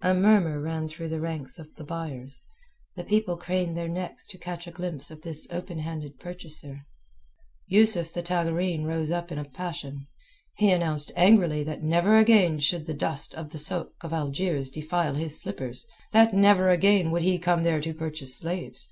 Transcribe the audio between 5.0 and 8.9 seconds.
of this open handed purchaser. Yusuf the Tagareen